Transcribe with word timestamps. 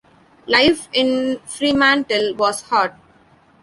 Life 0.47 0.87
in 0.93 1.37
Fremantle 1.45 2.33
was 2.33 2.63
hard. 2.63 2.93